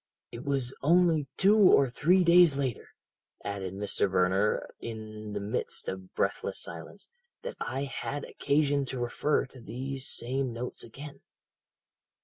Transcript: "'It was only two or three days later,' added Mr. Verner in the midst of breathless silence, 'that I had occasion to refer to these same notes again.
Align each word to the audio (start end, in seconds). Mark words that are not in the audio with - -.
"'It 0.31 0.43
was 0.43 0.73
only 0.81 1.27
two 1.37 1.55
or 1.55 1.87
three 1.87 2.23
days 2.23 2.57
later,' 2.57 2.89
added 3.45 3.75
Mr. 3.75 4.09
Verner 4.09 4.67
in 4.79 5.33
the 5.33 5.39
midst 5.39 5.87
of 5.87 6.15
breathless 6.15 6.57
silence, 6.59 7.07
'that 7.43 7.53
I 7.59 7.83
had 7.83 8.23
occasion 8.23 8.83
to 8.85 8.99
refer 8.99 9.45
to 9.45 9.59
these 9.59 10.07
same 10.07 10.51
notes 10.53 10.83
again. 10.83 11.21